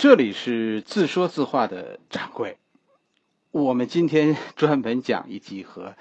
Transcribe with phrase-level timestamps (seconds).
[0.00, 2.56] 这里是自说自话的掌柜，
[3.50, 5.94] 我们今天专门讲一集和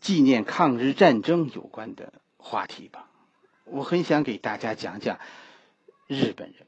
[0.00, 3.10] 纪念抗日战争有关的话题吧。
[3.66, 5.18] 我很想给大家讲讲
[6.06, 6.66] 日本人。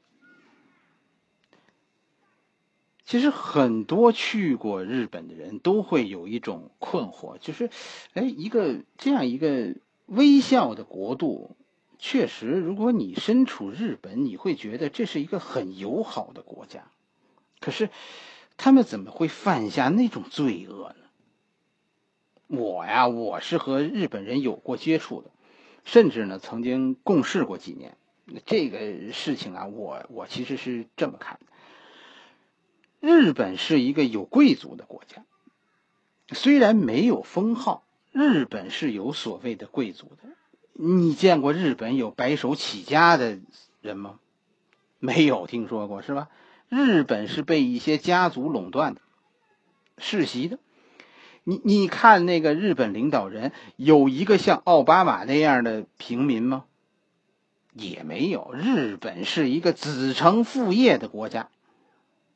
[3.03, 7.71] 其实很多去过日本的人都会有一种困惑，就是，
[8.13, 9.73] 哎，一个这样一个
[10.05, 11.57] 微笑的国度。
[11.99, 16.91] 确实，如果你身处日本，你会觉得这是一个很友好的国家。
[17.59, 17.89] 可是，
[18.55, 20.95] 他们怎么会犯下那种罪恶呢？
[22.47, 25.31] 我呀，我是和日本人有过接触的，
[25.83, 27.97] 甚至呢曾经共事过几年。
[28.45, 31.39] 这个事情啊，我我其实是这么看
[33.01, 35.25] 的：日本是一个有贵族的国家，
[36.29, 40.36] 虽然没有封号，日本是有所谓的贵族的。
[40.79, 43.39] 你见过日本有白手起家的
[43.81, 44.19] 人吗？
[44.99, 46.29] 没有听说过是吧？
[46.69, 49.01] 日本是被一些家族垄断的，
[49.97, 50.59] 世袭的。
[51.43, 56.65] 你你看那个日本领导人有一个像奥巴马那样的平民吗？
[57.73, 58.53] 也没有。
[58.53, 61.49] 日本是一个子承父业的国家。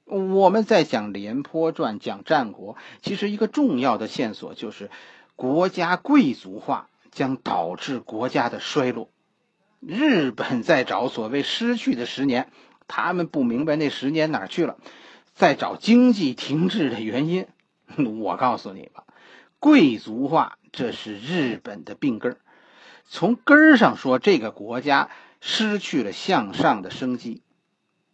[0.05, 4.89] 我们在讲《廉颇传》讲战国，其实一个重要的线索就是
[5.35, 6.87] 国家贵族化。
[7.11, 9.09] 将导致国家的衰落。
[9.79, 12.49] 日本在找所谓失去的十年，
[12.87, 14.77] 他们不明白那十年哪去了，
[15.33, 17.47] 在找经济停滞的原因。
[18.21, 19.03] 我告诉你吧，
[19.59, 22.37] 贵族化这是日本的病根。
[23.05, 25.09] 从根上说，这个国家
[25.41, 27.41] 失去了向上的生机。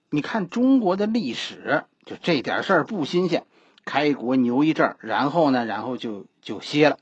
[0.10, 3.46] 你看中国的历史，就这点事儿不新鲜，
[3.86, 6.98] 开国牛一阵儿，然后呢，然后就就歇了。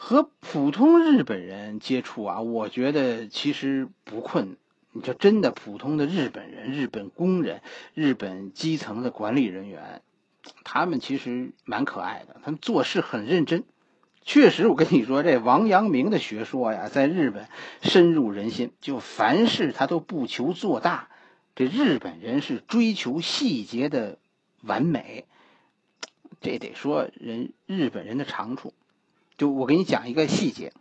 [0.00, 4.56] 和普通日本人接触啊，我觉得其实不困。
[4.92, 7.62] 你就真的普通的日本人、日本工人、
[7.94, 10.00] 日本基层的管理人员，
[10.62, 13.64] 他们其实蛮可爱的，他们做事很认真。
[14.22, 17.48] 确实，我跟你说，这王阳明的学说呀，在日本
[17.82, 18.70] 深入人心。
[18.80, 21.08] 就凡事他都不求做大，
[21.56, 24.18] 这日本人是追求细节的
[24.62, 25.26] 完美。
[26.40, 28.72] 这得说人日本人的长处。
[29.38, 30.72] 就我给你讲一个细节，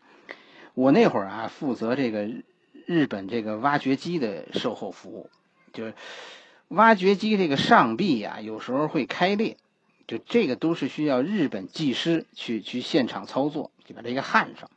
[0.74, 2.28] 我那会儿啊负责这个
[2.88, 5.30] 日本这个挖掘机的售后服务，
[5.74, 5.94] 就是
[6.68, 9.58] 挖掘机这个上臂呀有时候会开裂，
[10.08, 14.72] 就这个都是需要日本技师去去现场操作，就把这个焊上。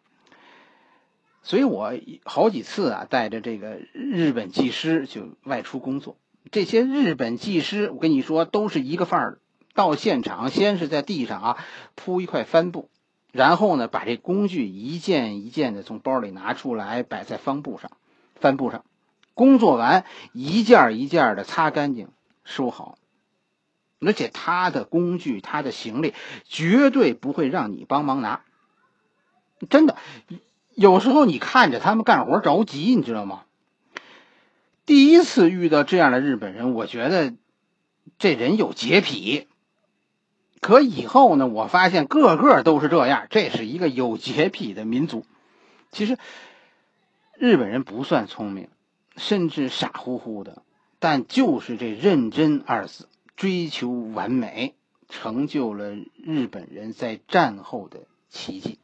[1.43, 6.19] 所以我好几次啊带着这个日本技师就外出工作，
[6.51, 9.39] 这些日本技师我跟你说都是一个范儿，
[9.73, 11.65] 到现场先是在地上啊
[11.95, 12.91] 铺一块帆布。
[13.33, 17.91] 然后呢，把这工具一件一件的从包里拿出来，摆在方布上、
[18.37, 18.85] 帆布上。
[19.35, 22.09] 工作完，一件一件的擦干净、
[22.45, 22.99] 收好。
[24.01, 26.15] 而且他的工具、他的行李
[26.45, 28.43] 绝对不会让你帮忙拿。
[29.69, 29.97] 真的，
[30.75, 33.43] 有时候你看着他们干活着急，你知道吗？
[34.87, 37.35] 第一次遇到这样的日本人，我觉得
[38.19, 39.49] 这人有洁癖。
[40.61, 41.47] 可以后呢？
[41.47, 45.25] 我发现个个都是这样，这是一个有洁癖的民族。
[45.91, 46.19] 其实
[47.35, 48.69] 日本人不算聪明，
[49.17, 50.63] 甚至傻乎乎的，
[50.99, 54.75] 但就是这认真二字，追求完美，
[55.09, 58.79] 成就了日本人在战后的奇迹。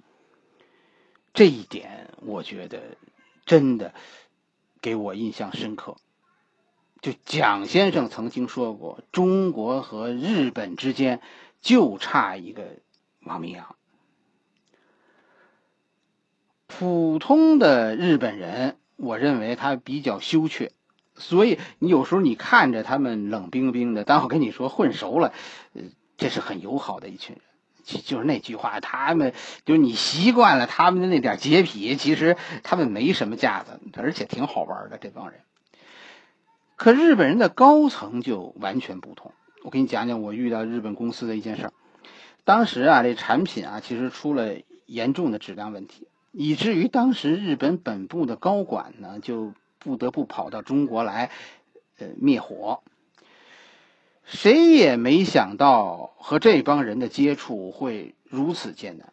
[1.34, 2.96] 这一点，我觉得
[3.44, 3.92] 真的
[4.80, 5.98] 给我印象深刻。
[7.02, 11.20] 就蒋先生曾经说过，中国和日本之间。
[11.66, 12.62] 就差一个
[13.24, 13.74] 王明阳。
[16.68, 20.70] 普通的日本人，我认为他比较羞怯，
[21.16, 25.32] 所以你有时候你看着他们冷冰冰的，但我跟你说混熟了，
[25.72, 25.82] 呃，
[26.16, 27.44] 这是很友好的一群人。
[27.82, 29.34] 就就是那句话，他们
[29.64, 35.40] 就是你习惯了他们的那点洁癖，其实他们没什么架子，而且挺好玩的这帮人。
[36.76, 39.32] 可日本人的高层就完全不同。
[39.66, 41.72] 我给你讲讲我遇到日本公司的一件事儿。
[42.44, 51.32] 当时啊，这产品啊，其实出了严重的质量问题，以至于当时日本本部的高管呢，就不得不跑到中国来，
[51.98, 52.84] 呃，灭火。
[54.22, 59.12] 谁也没想到和这帮人的接触会如此艰难。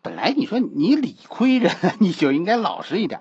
[0.00, 3.20] 本来你说你理亏人， 你就应该老实一点。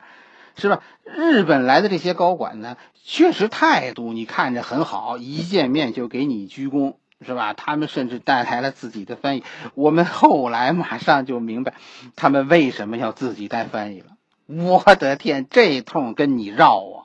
[0.56, 0.82] 是吧？
[1.04, 6.96] 日本来的这些高管呢，确实态度你看着很好，一见面就给你鞠躬，
[7.26, 7.54] 是吧？
[7.54, 9.44] 他们甚至带来了自己的翻译。
[9.76, 11.74] 我们后来马上就明白，
[12.16, 14.08] 他们为什么要自己带翻译了。
[14.48, 16.98] 我的天，这通跟你绕啊！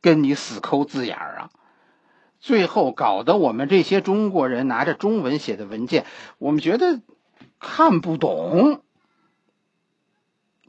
[0.00, 1.50] 跟你死抠字眼儿啊。
[2.40, 6.04] 最后搞得我们这些中国人拿着中文写的文件，
[6.38, 7.00] 我们觉得
[7.60, 8.82] 看不懂。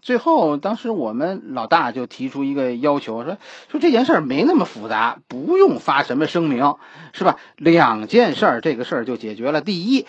[0.04, 3.38] 最后，当时我们老大就提出一个要求，说
[3.70, 6.76] 说这件事儿没那么复杂，不用发什么声明，
[7.14, 7.38] 是吧？
[7.56, 9.62] 两件事儿，这个事儿就解决了。
[9.62, 10.06] 第一，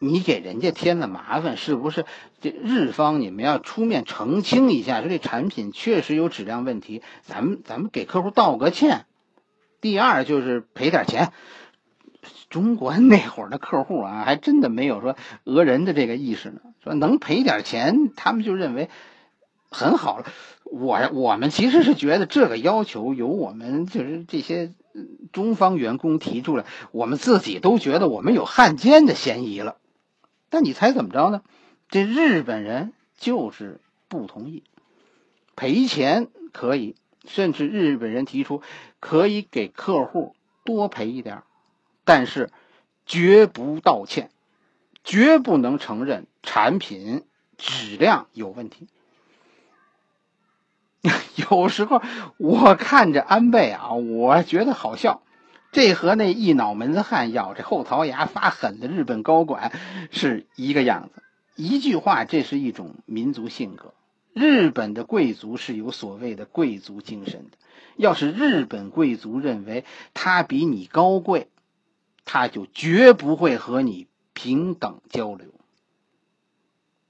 [0.00, 2.04] 你给人家添了麻烦，是不是？
[2.40, 9.06] 这日方你们要出面澄清一下，说这产品确实有质量问题，咱们咱们给客户道个歉。
[9.80, 11.30] 第二就是赔点钱。
[12.50, 18.90] 中国那会儿的客户啊，还真的没有说讹人的这个意识呢，说能赔点钱，他们就认为。
[19.70, 20.26] 很好了，
[20.64, 24.72] 我我们其实是觉得这个要求由我们就是这些
[25.32, 29.76] 中方员工提出来，我们自己都觉得我们有汉奸的嫌疑了。
[30.50, 31.42] 但你猜怎么着呢？
[31.88, 34.64] 这日本人就是不同意
[35.56, 38.62] 赔钱，可以，甚至日本人提出
[39.00, 40.34] 可以给客户
[40.64, 41.42] 多赔一点，
[42.04, 42.50] 但是
[43.04, 44.30] 绝不道歉，
[45.04, 47.24] 绝不能承认产品
[47.56, 48.86] 质量有问题。
[51.50, 52.02] 有时候
[52.36, 55.22] 我看着安倍啊，我觉得好笑。
[55.70, 59.70] 这和那一脑门子汗、咬着后槽牙发狠的日本高管
[60.10, 61.22] 是一个样子。
[61.54, 63.92] 一句话，这是一种民族性格。
[64.32, 67.58] 日本的贵族是有所谓的贵族精神的。
[67.96, 69.84] 要是日本贵族认为
[70.14, 71.48] 他比你高贵，
[72.24, 75.48] 他就绝不会和你平等交流。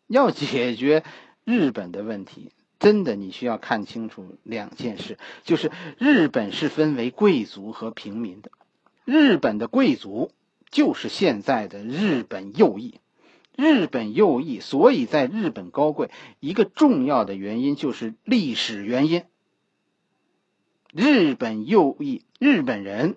[0.07, 1.05] 要解决
[1.45, 2.51] 日本的问题。
[2.79, 8.51] 真的，你需要看清楚两件事，就是日本是分为贵族和平民的。
[9.05, 10.31] 日本的贵族
[10.71, 13.01] 就是现在的日本右翼，
[13.57, 19.25] 日本右翼所以在日本高贵，一个重要的原因就是历史原因。
[20.93, 23.17] 日本右翼，日本人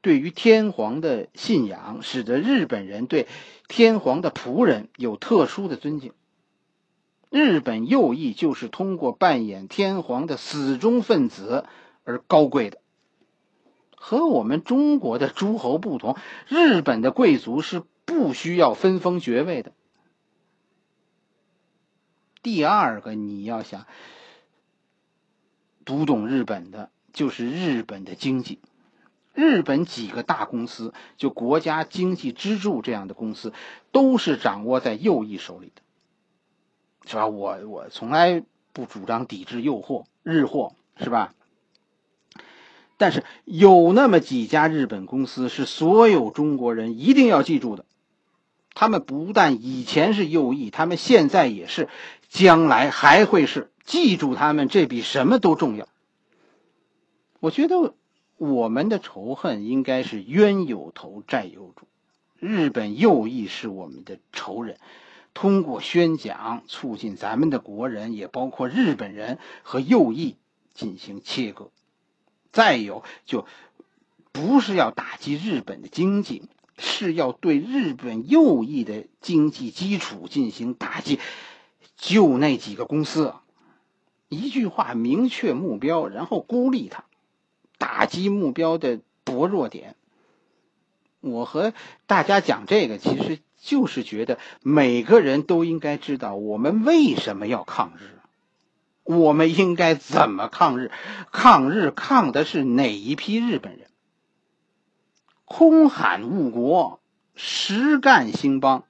[0.00, 3.28] 对于天皇的信仰，使得日本人对
[3.68, 6.12] 天皇的仆人有特殊的尊敬。
[7.30, 11.64] 日本右翼就是通过扮演天皇的死忠分子
[12.02, 12.80] 而高贵的，
[13.94, 16.16] 和我们中国的诸侯不同，
[16.48, 19.72] 日本的贵族是不需要分封爵位的。
[22.42, 23.86] 第二个，你要想
[25.84, 28.58] 读懂日本的，就是日本的经济，
[29.34, 33.52] 日本几个大公司，就国家经济支柱这样的公司，
[33.92, 35.82] 都是掌握在右翼手里的。
[37.10, 37.26] 是吧？
[37.26, 41.34] 我我从来不主张抵制诱惑、日货，是吧？
[42.96, 47.84] 但是有那么几家日本公司是所有中国人一定要记住的。
[48.74, 51.88] 他们不但以前是右翼，他们现在也是，
[52.28, 53.70] 将来还会是。
[53.84, 55.88] 记住他们，这比什么都重要。
[57.40, 57.94] 我觉得
[58.36, 61.88] 我们的仇恨应该是冤有头债有主，
[62.38, 64.78] 日本右翼是我们的仇人。
[65.32, 70.36] 通过宣讲，促进咱们的国人，也包括日本人和右翼
[70.74, 71.70] 进行切割。
[72.52, 73.46] 再有，就
[74.32, 76.42] 不是要打击日本的经济，
[76.78, 81.20] 是要对日本右翼的经济基础进行打击。
[81.96, 83.34] 就那几个公司，
[84.28, 87.04] 一句话明确目标，然后孤立他，
[87.78, 89.94] 打击目标的薄弱点。
[91.20, 91.72] 我和
[92.06, 93.38] 大家讲这个，其实。
[93.60, 98.18] 就是觉得每个人都应该知道我们为什么要抗日，
[99.04, 100.90] 我们应该怎么抗日？
[101.30, 103.86] 抗日抗的是哪一批日本人？
[105.44, 107.00] 空喊误国，
[107.34, 108.84] 实干兴邦，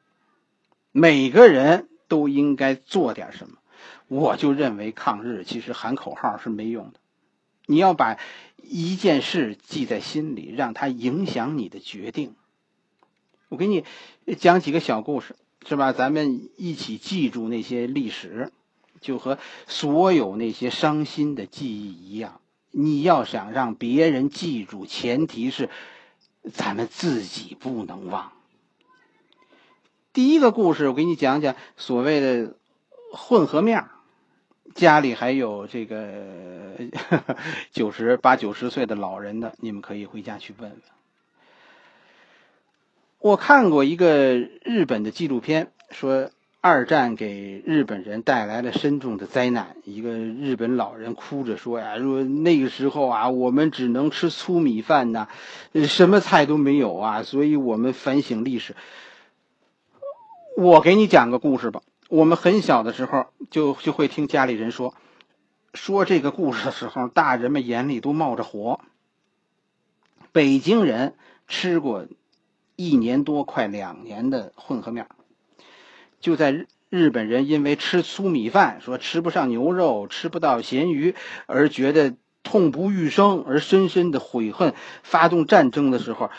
[0.93, 3.57] 每个人都应该做点什么。
[4.07, 7.01] 我就认为抗日其实喊口号是没用的，
[7.67, 8.19] 你要把
[8.57, 12.35] 一件事记在心里，让它影响你的决定。
[13.51, 13.85] 我给你
[14.39, 15.35] 讲几个小故事，
[15.67, 15.93] 是吧？
[15.93, 18.53] 咱们一起记住那些历史，
[19.01, 22.41] 就和所有那些伤心的记忆一样。
[22.71, 25.69] 你要想让别人记住，前提是
[26.53, 28.31] 咱们自己不能忘。
[30.13, 32.55] 第一个故事，我给你讲讲所谓的
[33.13, 33.85] 混合面
[34.77, 36.77] 家里还有这个
[37.73, 41.00] 九十八九十岁的老人的，你们可以回家去问问。
[43.21, 46.31] 我看过一个日本的纪录片，说
[46.63, 49.77] 二战给日本人带来了深重的灾难。
[49.85, 55.29] 一个日本老人哭着说：“呀，说那个时候啊，我们只能吃粗米饭呐，
[55.87, 58.75] 什么菜都没有啊。”所以，我们反省历史。
[60.57, 61.83] 我给你讲个故事吧。
[62.09, 64.95] 我们很小的时候就就会听家里人说，
[65.75, 68.81] 说这个故事的时候，大人们眼里都冒着火。
[70.33, 71.15] 北京人
[71.49, 72.07] 吃过
[72.81, 75.07] 一年多、快两年的混合面，
[76.19, 84.73] 就在日日本人因为吃粗米饭，说吃不上牛肉、吃不到咸鱼，而觉得痛不欲生，而深深的悔恨，
[85.03, 86.31] 发动战争的时候，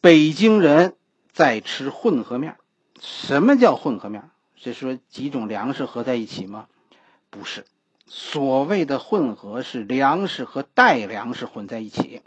[0.00, 0.94] 北京人
[1.32, 2.56] 在吃混合面。
[2.98, 4.30] 什么叫混合面？
[4.56, 6.66] 是说几种粮食合在一起吗？
[7.28, 7.66] 不是，
[8.06, 12.22] 所谓的混合是粮食和带粮食混在一起。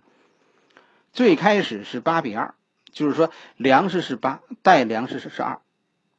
[1.12, 2.54] 最开始是八比二，
[2.92, 5.60] 就是说粮食是八，带粮食是是二，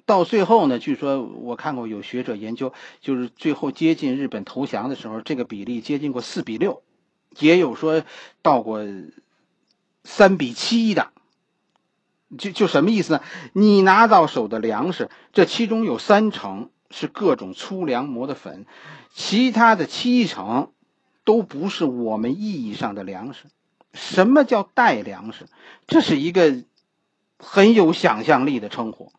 [0.07, 6.83] 到最后呢，据说我看过有学者研究，就是最后接近日本投降的时候，这个比例接近过四比六，
[7.39, 8.03] 也有说
[8.43, 8.85] 到过
[10.05, 11.13] 三比七的。
[12.37, 13.23] 就就什么意思呢？
[13.55, 18.67] 你拿到手的粮食，这其中有三成是各种粗粮磨的粉，
[19.11, 20.73] 其他的七成
[21.25, 23.45] 都不是我们意义上的粮食。
[23.93, 25.47] 什么叫带粮食？
[25.87, 26.63] 这是一个
[27.39, 29.13] 很有想象力的称呼。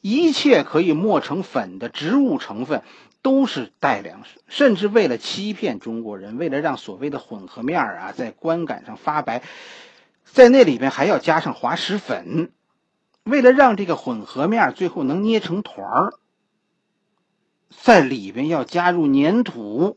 [0.00, 2.82] 一切可以磨成粉的植物成分
[3.22, 9.42] 都是带粮食，甚至为了欺骗中国人，为了让所谓的混合面啊在观感上发白，
[10.24, 12.52] 在那里边还要加上滑石粉，
[13.22, 16.12] 为了让这个混合面最后能捏成团儿，
[17.70, 19.96] 在里边要加入粘土。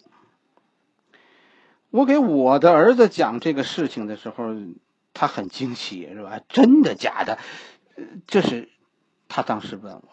[1.98, 4.54] 我给我的儿子讲这个事情的时候，
[5.16, 6.42] 他很惊奇，是吧？
[6.48, 7.39] 真的假的？
[8.27, 8.70] 这是
[9.27, 10.04] 他当时问我，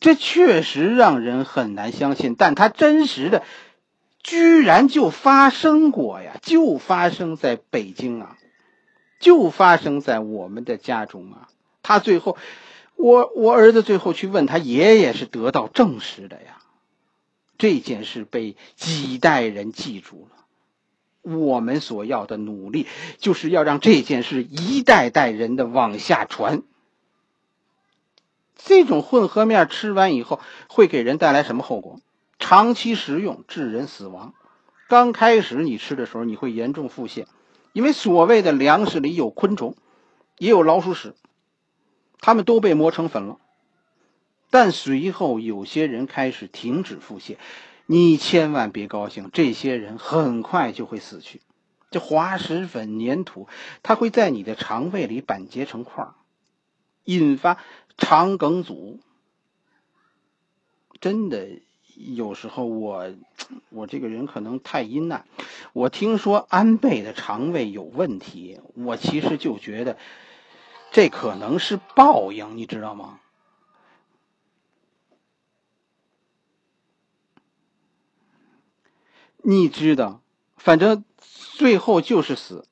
[0.00, 3.44] 这确实让人很难相信，但他真实的
[4.24, 6.32] 居然就发生过呀！
[6.42, 8.36] 就发生在北京啊，
[9.20, 11.48] 就发生在我们的家中啊！
[11.84, 12.36] 他最后，
[12.96, 16.58] 我我儿子最后去问他爷爷，是得到证实的呀。
[17.56, 20.35] 这件事被几代人记住了。
[21.26, 22.86] 我们所要的努力，
[23.18, 26.62] 就是要让这件事一代代人的往下传。
[28.54, 32.00] 这种混合面吃完以后，会给人带来什么后果？
[32.38, 34.34] 长期食用致人死亡。
[34.88, 37.26] 刚开始你吃的时候，你会严重腹泻，
[37.72, 39.74] 因为所谓的粮食里有昆虫，
[40.38, 41.14] 也有老鼠屎，
[42.20, 43.38] 它们都被磨成粉了。
[44.48, 47.36] 但随后有些人开始停止腹泻。
[47.86, 51.40] 你千万别高兴，这些人很快就会死去。
[51.90, 53.48] 这滑石粉粘土，
[53.82, 56.14] 它会在你的肠胃里板结成块儿，
[57.04, 57.58] 引发
[57.96, 58.98] 肠梗阻。
[61.00, 61.60] 真的，
[61.94, 63.12] 有时候我，
[63.68, 65.24] 我这个人可能太阴暗。
[65.72, 69.96] 我听说安倍的肠胃有问题，我其实就觉得
[70.90, 73.20] 这可能是报应，你知道吗？
[79.48, 80.22] 你知道，
[80.56, 82.66] 反正最后就是死，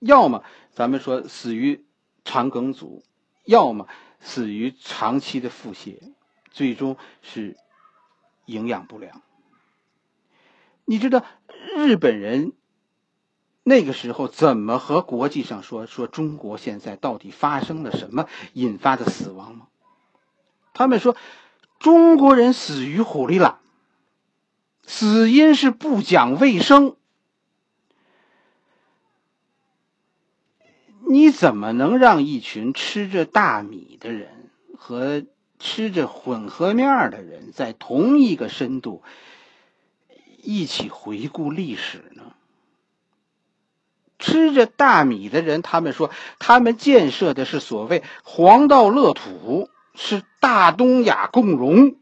[0.00, 1.86] 要么咱们说死于
[2.26, 3.02] 肠梗阻，
[3.46, 3.88] 要么
[4.20, 6.12] 死于长期的腹泻，
[6.50, 7.56] 最终是
[8.44, 9.22] 营养不良。
[10.84, 11.24] 你知道
[11.74, 12.52] 日本人
[13.62, 19.68] 那个时候怎么和国际上说说中国现在到底发生了什么引发的死亡吗？
[20.74, 21.16] 他们说
[21.78, 23.60] 中国人死于虎力拉。
[24.90, 26.96] 死因是不讲卫生，
[31.06, 35.24] 你怎么能让一群吃着大米的人和
[35.58, 39.02] 吃着混合面的人在同一个深度
[40.42, 42.32] 一起回顾历史呢？
[44.18, 51.94] 吃着大米的人，他们说他们建设的是所谓黄道乐土，是大东亚共荣。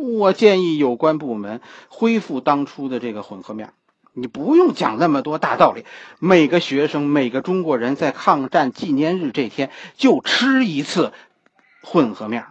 [0.00, 3.72] 我建议有关部门恢复当初的这个混合面，
[4.12, 5.84] 你不用讲那么多大道理。
[6.18, 11.12] 每个学生、每个中国人在抗战纪念日这天就吃一次
[11.82, 12.46] 混合面，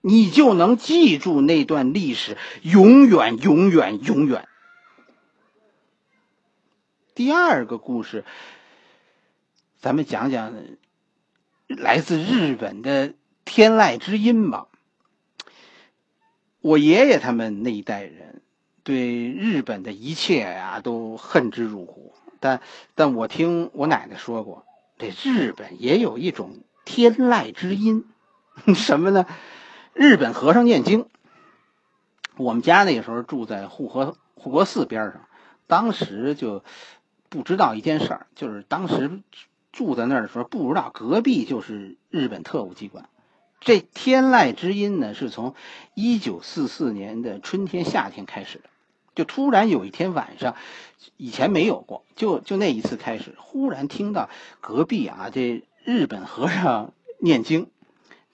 [0.00, 4.46] 你就能记住那段历史，永远、永远、永远。
[7.14, 8.24] 第二个故事，
[9.78, 10.54] 咱们讲讲
[11.68, 13.12] 来自日本的
[13.44, 14.68] 天籁之音吧。
[16.60, 18.42] 我爷爷他们那一代人，
[18.82, 22.12] 对日本的一切呀都恨之入骨。
[22.38, 22.60] 但
[22.94, 24.64] 但我听我奶奶说过，
[24.98, 28.04] 这日本也有一种天籁之音，
[28.74, 29.26] 什么呢？
[29.94, 31.06] 日本和尚念经。
[32.36, 35.26] 我们家那个时候住在护国护国寺边上，
[35.66, 36.64] 当时就
[37.28, 39.20] 不知道一件事儿，就是当时
[39.72, 43.08] 住在那儿的时候，不知道隔壁就是日本特务机关。
[43.60, 45.54] 这天籁之音呢，是从
[45.94, 48.70] 一九四四年的春天、夏天开始的，
[49.14, 50.56] 就突然有一天晚上，
[51.18, 54.30] 以前没有过，就就那一次开始，忽然听到
[54.62, 57.68] 隔壁啊，这日本和尚念经，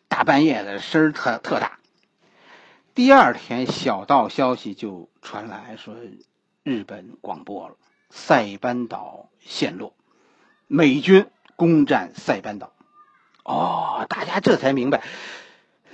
[0.06, 1.80] 大半夜的声儿特特大。
[2.94, 5.96] 第二天，小道消息就传来说，
[6.62, 7.74] 日本广播了，
[8.10, 9.92] 塞班岛陷落，
[10.68, 12.75] 美军攻占塞班岛。
[13.46, 15.02] 哦，大家这才明白，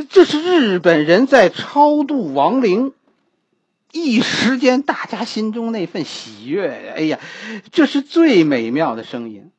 [0.09, 2.95] 这是日本人在超度亡灵。
[3.93, 7.21] 一时间，大家心中那份喜悦，哎呀，
[7.73, 9.51] 这是最美妙的声音。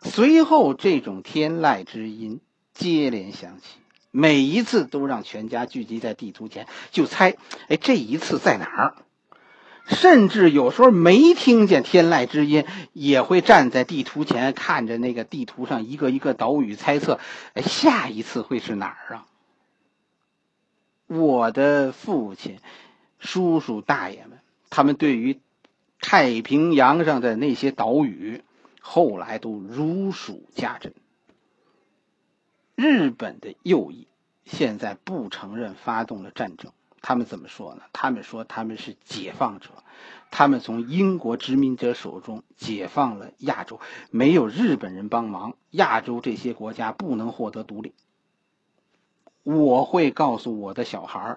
[0.00, 2.40] 随后，这种天籁之音
[2.72, 3.64] 接连响起，
[4.12, 7.34] 每一次都让全家聚集在地图前，就猜，
[7.66, 8.94] 哎，这一次在哪儿？
[9.86, 17.20] 甚至有时候没听见天籁之音，也会站在地图前看着那个地图上一个一个岛屿，猜测，
[17.56, 19.26] 下一次会是哪儿啊？
[21.06, 22.58] 我的父亲、
[23.18, 24.38] 叔叔、大爷们，
[24.70, 25.38] 他们对于
[26.00, 28.42] 太平洋上的那些岛屿，
[28.80, 30.94] 后来都如数家珍。
[32.74, 34.08] 日本的右翼
[34.46, 36.72] 现在不承认发动了战争。
[37.06, 37.82] 他们怎么说呢？
[37.92, 39.68] 他们说他们是解放者，
[40.30, 43.78] 他们从英国殖民者手中解放了亚洲，
[44.10, 47.92] 没有日本人帮忙，亚洲这些国家不能获得独立。
[49.42, 51.36] 我会告诉我的小孩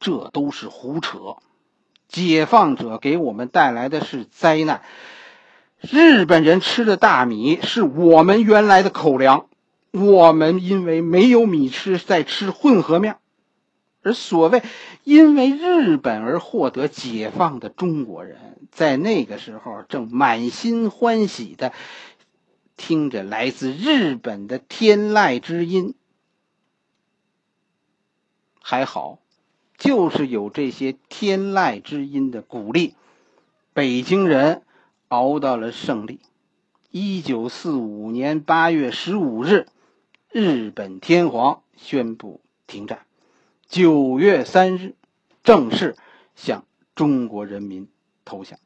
[0.00, 1.36] 这都是胡扯。
[2.08, 4.80] 解放者给我们带来的是灾难，
[5.82, 9.44] 日本人吃的大米是我们原来的口粮，
[9.90, 13.18] 我们因为没有米吃，在吃混合面。
[14.02, 14.62] 而所谓
[15.04, 21.72] 因为日本而获得解放的中国人，在那个时候正满心欢喜的
[22.76, 25.94] 听着来自日本的天籁之音。
[28.60, 29.18] 还好，
[29.76, 32.94] 就是有这些天籁之音的鼓励，
[33.72, 34.62] 北京人
[35.08, 36.20] 熬到了胜利。
[36.90, 39.66] 一九四五年八月十五日，
[40.30, 43.06] 日本天皇宣布停战。
[43.72, 44.96] 九月三日，
[45.42, 45.96] 正式
[46.34, 47.88] 向中国人民
[48.22, 48.58] 投降。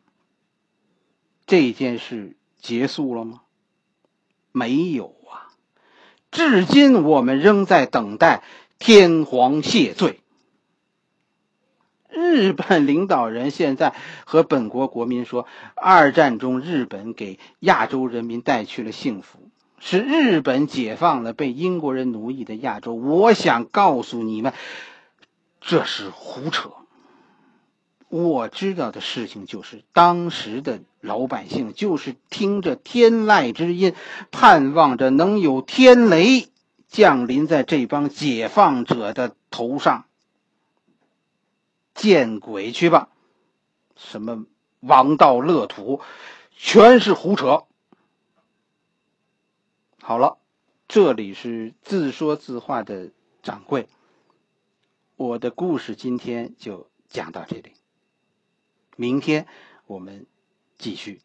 [1.47, 3.42] 这件事结束了吗？
[4.51, 5.55] 没有啊，
[6.33, 8.42] 至今我们仍在等待
[8.81, 10.19] 天皇谢罪。
[12.11, 19.38] 日本领导人现在和本国国民说，二战中日本给亚洲人民带去了幸福，
[19.79, 22.95] 是日本解放了被英国人奴役的亚洲。
[22.95, 24.53] 我想告诉你们。
[25.66, 26.70] 这是胡扯！
[28.09, 33.92] 我知道的事情就是，当时的老百姓就是听着天籁之音，
[34.31, 36.48] 盼望着能有天雷
[36.87, 40.07] 降临在这帮解放者的头上。
[41.94, 43.09] 见鬼去吧！
[43.96, 44.44] 什么
[44.79, 46.00] 王道乐土，
[46.57, 47.64] 全是胡扯！
[50.00, 50.38] 好了，
[50.87, 53.11] 这里是自说自话的
[53.42, 53.88] 掌柜。
[55.16, 57.72] 我的故事今天就讲到这里，
[58.96, 59.46] 明天
[59.87, 60.26] 我们
[60.76, 61.22] 继续。